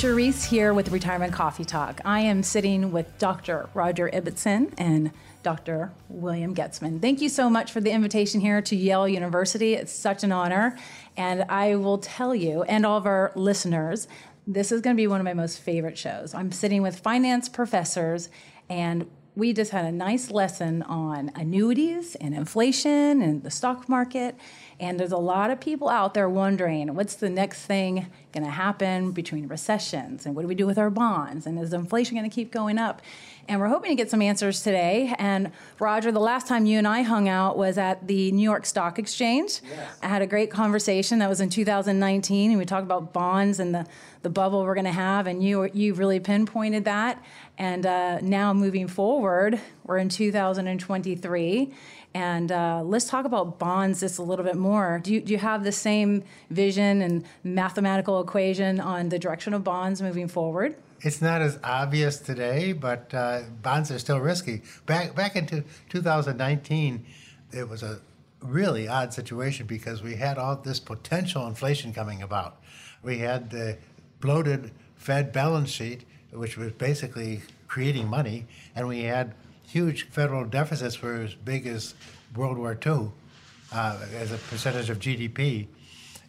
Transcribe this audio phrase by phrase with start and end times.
[0.00, 2.00] Charisse here with Retirement Coffee Talk.
[2.06, 3.68] I am sitting with Dr.
[3.74, 5.10] Roger Ibbotson and
[5.42, 5.92] Dr.
[6.08, 7.02] William Goetzmann.
[7.02, 9.74] Thank you so much for the invitation here to Yale University.
[9.74, 10.78] It's such an honor.
[11.18, 14.08] And I will tell you and all of our listeners,
[14.46, 16.32] this is going to be one of my most favorite shows.
[16.32, 18.30] I'm sitting with finance professors
[18.70, 19.06] and
[19.40, 24.36] we just had a nice lesson on annuities and inflation and the stock market.
[24.78, 28.50] And there's a lot of people out there wondering what's the next thing going to
[28.50, 32.28] happen between recessions and what do we do with our bonds and is inflation going
[32.28, 33.00] to keep going up?
[33.48, 35.14] And we're hoping to get some answers today.
[35.18, 38.66] And Roger, the last time you and I hung out was at the New York
[38.66, 39.60] Stock Exchange.
[39.68, 39.98] Yes.
[40.02, 41.18] I had a great conversation.
[41.18, 43.86] That was in 2019, and we talked about bonds and the,
[44.22, 45.26] the bubble we're going to have.
[45.26, 47.22] And you you really pinpointed that.
[47.58, 51.72] And uh, now moving forward, we're in 2023
[52.12, 55.00] and uh, let's talk about bonds just a little bit more.
[55.02, 59.62] Do you, do you have the same vision and mathematical equation on the direction of
[59.62, 60.74] bonds moving forward?
[61.02, 64.62] It's not as obvious today, but uh, bonds are still risky.
[64.84, 67.06] Back back into 2019,
[67.52, 68.00] it was a
[68.42, 72.60] really odd situation because we had all this potential inflation coming about.
[73.02, 73.78] We had the
[74.20, 79.34] bloated Fed balance sheet, which was basically creating money, and we had
[79.66, 81.94] huge federal deficits were as big as
[82.36, 83.10] World War II
[83.72, 85.66] uh, as a percentage of GDP.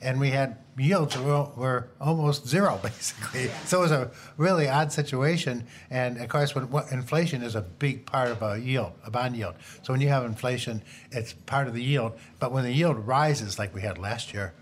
[0.01, 3.45] And we had yields were, were almost zero, basically.
[3.45, 3.57] Yeah.
[3.65, 5.67] So it was a really odd situation.
[5.89, 9.55] And of course, when inflation is a big part of a yield, a bond yield.
[9.83, 12.13] So when you have inflation, it's part of the yield.
[12.39, 14.53] But when the yield rises, like we had last year,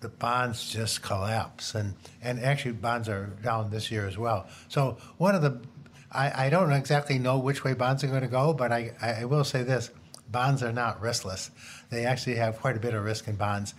[0.00, 1.74] the bonds just collapse.
[1.74, 4.46] And, and actually, bonds are down this year as well.
[4.68, 5.60] So one of the
[6.12, 9.24] I, I don't exactly know which way bonds are going to go, but I, I
[9.24, 9.90] will say this
[10.30, 11.50] bonds are not riskless.
[11.90, 13.74] They actually have quite a bit of risk in bonds.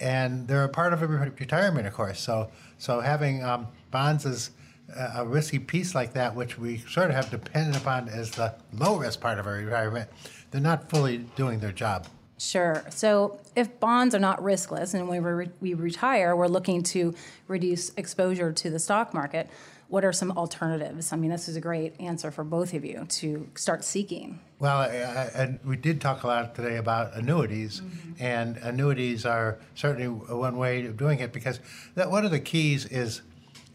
[0.00, 2.20] And they're a part of a retirement, of course.
[2.20, 4.50] So, so having um, bonds is
[4.96, 8.96] a risky piece like that, which we sort of have depended upon as the low
[8.96, 10.08] risk part of our retirement,
[10.50, 12.06] they're not fully doing their job.
[12.44, 12.84] Sure.
[12.90, 17.14] So if bonds are not riskless and when we, re- we retire, we're looking to
[17.48, 19.48] reduce exposure to the stock market
[19.88, 21.12] what are some alternatives?
[21.12, 24.40] I mean, this is a great answer for both of you to start seeking.
[24.58, 28.12] Well, I, we did talk a lot today about annuities, mm-hmm.
[28.18, 31.60] and annuities are certainly one way of doing it because
[31.94, 33.22] that one of the keys is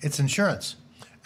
[0.02, 0.78] it's insurance,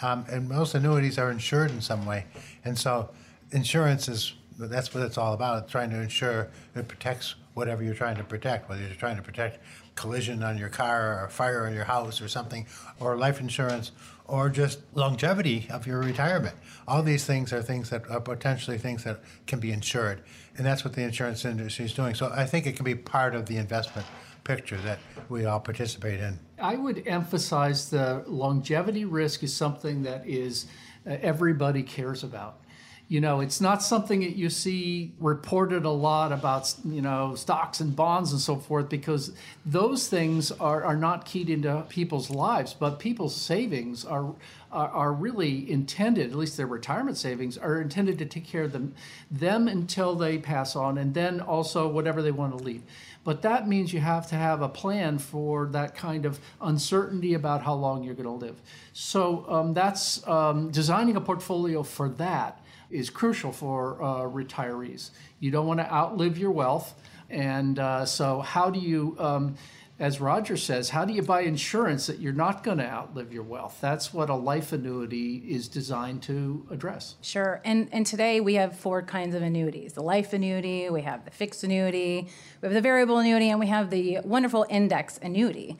[0.02, 2.26] um, and most annuities are insured in some way,
[2.64, 3.10] and so
[3.52, 5.68] insurance is that's what it's all about.
[5.68, 9.60] Trying to ensure it protects whatever you're trying to protect, whether you're trying to protect
[9.94, 12.66] collision on your car or fire on your house or something,
[12.98, 13.92] or life insurance,
[14.26, 16.56] or just longevity of your retirement.
[16.88, 20.22] All these things are things that are potentially things that can be insured,
[20.56, 22.14] and that's what the insurance industry is doing.
[22.14, 24.06] So I think it can be part of the investment
[24.42, 24.98] picture that
[25.28, 26.38] we all participate in.
[26.58, 30.66] I would emphasize the longevity risk is something that is
[31.06, 32.63] uh, everybody cares about
[33.08, 37.80] you know it's not something that you see reported a lot about you know stocks
[37.80, 39.32] and bonds and so forth because
[39.66, 44.34] those things are, are not keyed into people's lives but people's savings are,
[44.70, 48.94] are really intended at least their retirement savings are intended to take care of them
[49.30, 52.82] them until they pass on and then also whatever they want to leave.
[53.24, 57.62] But that means you have to have a plan for that kind of uncertainty about
[57.62, 58.60] how long you're going to live.
[58.92, 62.60] So um, that's um, designing a portfolio for that
[62.94, 65.10] is crucial for uh, retirees.
[65.40, 66.94] You don't want to outlive your wealth.
[67.28, 69.56] And uh, so, how do you, um,
[69.98, 73.42] as Roger says, how do you buy insurance that you're not going to outlive your
[73.42, 73.78] wealth?
[73.80, 77.16] That's what a life annuity is designed to address.
[77.22, 77.60] Sure.
[77.64, 81.30] And, and today we have four kinds of annuities the life annuity, we have the
[81.30, 82.28] fixed annuity,
[82.60, 85.76] we have the variable annuity, and we have the wonderful index annuity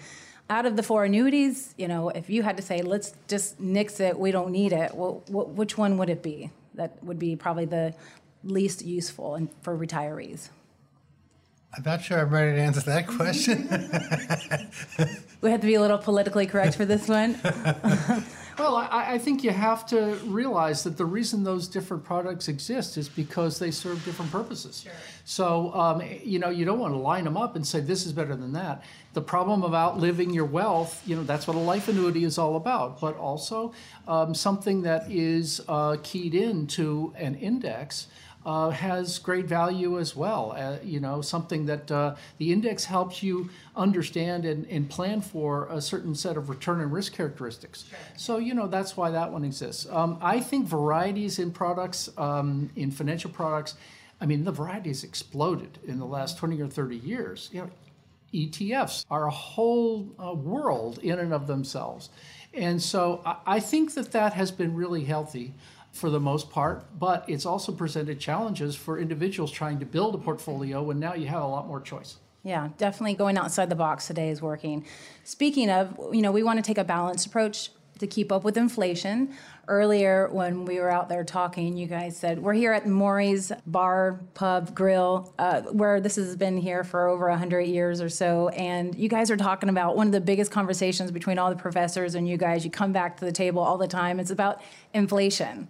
[0.51, 3.99] out of the four annuities, you know, if you had to say, let's just nix
[3.99, 6.51] it, we don't need it, well, which one would it be?
[6.75, 7.95] That would be probably the
[8.43, 10.51] least useful and for retirees?
[11.77, 13.69] I'm not sure I'm ready to answer that question.
[15.41, 17.41] we have to be a little politically correct for this one.
[18.59, 22.97] well, I, I, think you have to realize that the reason those different products exist
[22.97, 24.83] is because they serve different purposes.
[24.83, 24.93] Sure.
[25.25, 28.13] So, um, you know, you don't want to line them up and say this is
[28.13, 28.83] better than that.
[29.13, 32.57] The problem of outliving your wealth, you know, that's what a life annuity is all
[32.57, 33.01] about.
[33.01, 33.73] But also
[34.07, 38.09] um, something that is uh, keyed into an index
[38.45, 40.55] uh, has great value as well.
[40.57, 45.67] Uh, you know, something that uh, the index helps you understand and, and, plan for
[45.71, 47.87] a certain set of return and risk characteristics.
[48.17, 49.87] So, you know, that's why that one exists.
[49.91, 53.75] Um, I think varieties in products, um, in financial products,
[54.21, 57.51] I mean, the variety has exploded in the last 20 or 30 years.
[57.53, 57.71] You know,
[58.35, 62.11] ETFs are a whole uh, world in and of themselves.
[62.53, 65.55] And so I, I think that that has been really healthy
[65.95, 70.19] for the most part, but it's also presented challenges for individuals trying to build a
[70.19, 72.17] portfolio and now you have a lot more choice.
[72.43, 74.85] Yeah, definitely going outside the box today is working.
[75.23, 78.57] Speaking of, you know, we want to take a balanced approach to keep up with
[78.57, 79.35] inflation.
[79.67, 84.21] Earlier, when we were out there talking, you guys said we're here at Mory's Bar,
[84.35, 88.49] Pub, Grill, uh, where this has been here for over 100 years or so.
[88.49, 92.15] And you guys are talking about one of the biggest conversations between all the professors
[92.15, 92.65] and you guys.
[92.65, 94.21] You come back to the table all the time.
[94.21, 94.61] It's about
[94.93, 95.69] inflation.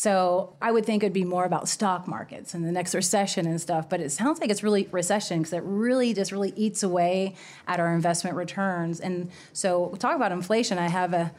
[0.00, 3.60] So I would think it'd be more about stock markets and the next recession and
[3.60, 3.86] stuff.
[3.88, 7.34] But it sounds like it's really recession because it really just really eats away
[7.66, 9.00] at our investment returns.
[9.00, 10.78] And so talk about inflation.
[10.78, 11.32] I have a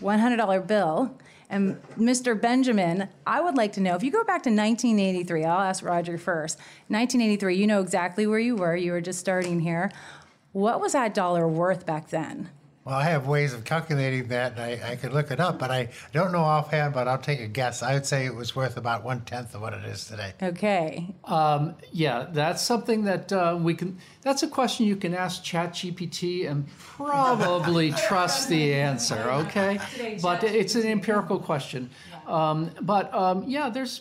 [0.00, 1.16] $100 bill.
[1.50, 2.38] And Mr.
[2.38, 6.18] Benjamin, I would like to know if you go back to 1983, I'll ask Roger
[6.18, 6.58] first.
[6.88, 8.76] 1983, you know exactly where you were.
[8.76, 9.90] You were just starting here.
[10.52, 12.50] What was that dollar worth back then?
[12.88, 15.70] Well, I have ways of calculating that, and I, I could look it up, but
[15.70, 17.82] I don't know offhand, but I'll take a guess.
[17.82, 20.32] I would say it was worth about one tenth of what it is today.
[20.42, 21.14] Okay.
[21.24, 26.50] Um, yeah, that's something that uh, we can, that's a question you can ask ChatGPT
[26.50, 29.78] and probably trust the answer, okay?
[30.22, 31.90] But it's an empirical question.
[32.26, 34.00] Um, but um, yeah, there's,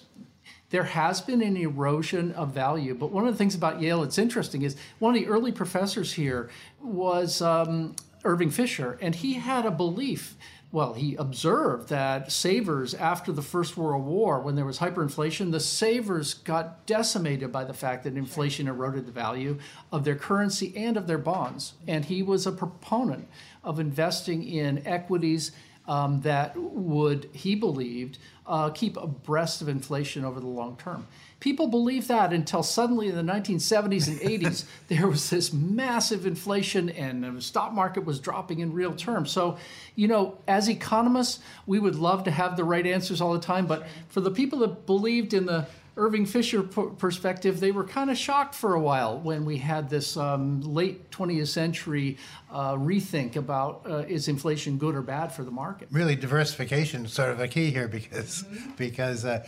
[0.70, 2.96] there has been an erosion of value.
[2.96, 6.14] But one of the things about Yale that's interesting is one of the early professors
[6.14, 6.50] here
[6.82, 7.94] was um,
[8.28, 10.36] Irving Fisher, and he had a belief.
[10.70, 15.62] Well, he observed that savers after the First World War, when there was hyperinflation, the
[15.62, 19.60] savers got decimated by the fact that inflation eroded the value
[19.94, 21.76] of their currency and of their bonds.
[21.88, 23.30] And he was a proponent
[23.64, 25.54] of investing in equities
[25.88, 31.08] um, that would, he believed, uh, keep abreast of inflation over the long term.
[31.40, 36.90] People believed that until suddenly in the 1970s and 80s, there was this massive inflation
[36.90, 39.32] and the stock market was dropping in real terms.
[39.32, 39.58] So,
[39.96, 43.68] you know, as economists, we would love to have the right answers all the time.
[43.68, 45.68] But for the people that believed in the
[45.98, 50.16] Irving Fisher perspective, they were kind of shocked for a while when we had this
[50.16, 52.18] um, late 20th century
[52.52, 55.88] uh, rethink about uh, is inflation good or bad for the market.
[55.92, 58.72] Really, diversification is sort of a key here because mm-hmm.
[58.78, 59.46] because uh,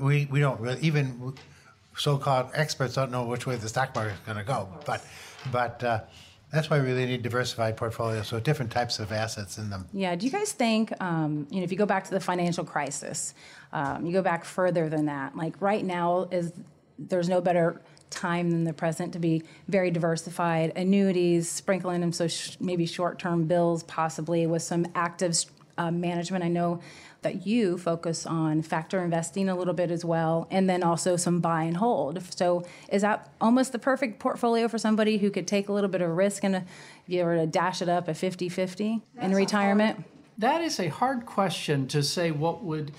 [0.00, 1.34] we we don't really even
[1.96, 5.04] so-called experts don't know which way the stock market is going to go, but
[5.50, 6.08] but.
[6.52, 9.86] That's why we really need diversified portfolios, so different types of assets in them.
[9.92, 10.14] Yeah.
[10.14, 13.34] Do you guys think, um, you know, if you go back to the financial crisis,
[13.72, 16.52] um, you go back further than that, like right now is
[16.98, 22.28] there's no better time than the present to be very diversified, annuities, sprinkling them so
[22.28, 25.34] sh- maybe short-term bills, possibly with some active
[25.78, 26.44] uh, management.
[26.44, 26.80] I know
[27.22, 31.40] that you focus on factor investing a little bit as well, and then also some
[31.40, 32.22] buy and hold.
[32.34, 36.02] So, is that almost the perfect portfolio for somebody who could take a little bit
[36.02, 36.64] of risk and if
[37.06, 39.96] you were to dash it up a 50 50 in retirement?
[39.96, 40.06] Hard,
[40.38, 42.92] that is a hard question to say what would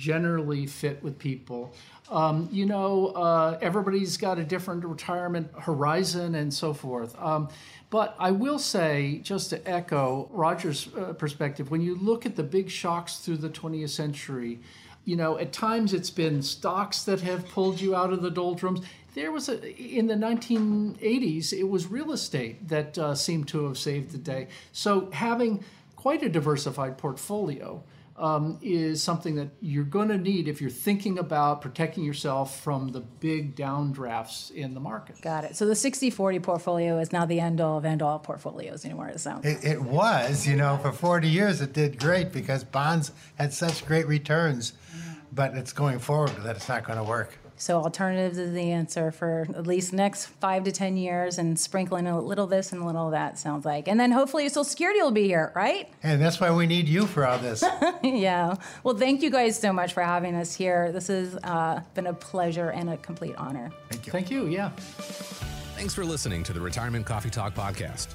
[0.00, 1.74] generally fit with people.
[2.10, 7.14] Um, you know, uh, everybody's got a different retirement horizon and so forth.
[7.18, 7.48] Um,
[7.90, 12.42] but I will say, just to echo Roger's uh, perspective, when you look at the
[12.42, 14.60] big shocks through the 20th century,
[15.04, 18.80] you know, at times it's been stocks that have pulled you out of the doldrums.
[19.14, 23.76] There was a, in the 1980s, it was real estate that uh, seemed to have
[23.76, 24.48] saved the day.
[24.72, 25.62] So having
[25.96, 27.82] quite a diversified portfolio
[28.20, 32.92] um, is something that you're going to need if you're thinking about protecting yourself from
[32.92, 35.20] the big downdrafts in the market.
[35.22, 35.56] Got it.
[35.56, 39.08] So the 60 40 portfolio is now the end all of end all portfolios anymore,
[39.08, 43.10] it sounds it, it was, you know, for 40 years it did great because bonds
[43.36, 44.74] had such great returns,
[45.32, 47.38] but it's going forward that it's not going to work.
[47.60, 52.06] So alternatives is the answer for at least next five to ten years, and sprinkling
[52.06, 55.10] a little this and a little that sounds like, and then hopefully Social Security will
[55.10, 55.90] be here, right?
[56.02, 57.62] And that's why we need you for all this.
[58.02, 58.54] yeah.
[58.82, 60.90] Well, thank you guys so much for having us here.
[60.90, 63.70] This has uh, been a pleasure and a complete honor.
[63.90, 64.12] Thank you.
[64.12, 64.46] Thank you.
[64.46, 64.70] Yeah.
[65.76, 68.14] Thanks for listening to the Retirement Coffee Talk podcast.